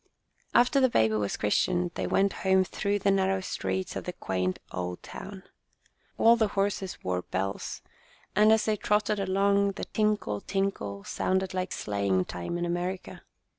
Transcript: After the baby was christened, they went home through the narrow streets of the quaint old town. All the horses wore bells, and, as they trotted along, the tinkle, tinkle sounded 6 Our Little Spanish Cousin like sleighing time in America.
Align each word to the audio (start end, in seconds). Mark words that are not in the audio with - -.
After 0.55 0.79
the 0.79 0.89
baby 0.89 1.13
was 1.13 1.37
christened, 1.37 1.91
they 1.93 2.07
went 2.07 2.33
home 2.41 2.63
through 2.63 2.97
the 2.97 3.11
narrow 3.11 3.39
streets 3.39 3.95
of 3.95 4.05
the 4.05 4.13
quaint 4.13 4.57
old 4.71 5.03
town. 5.03 5.43
All 6.17 6.35
the 6.35 6.47
horses 6.57 6.97
wore 7.03 7.21
bells, 7.21 7.83
and, 8.35 8.51
as 8.51 8.65
they 8.65 8.77
trotted 8.77 9.19
along, 9.19 9.73
the 9.73 9.85
tinkle, 9.85 10.41
tinkle 10.41 11.03
sounded 11.03 11.51
6 11.51 11.55
Our 11.55 11.61
Little 11.61 11.71
Spanish 11.71 11.75
Cousin 11.83 12.17
like 12.17 12.25
sleighing 12.25 12.25
time 12.25 12.57
in 12.57 12.65
America. 12.65 13.21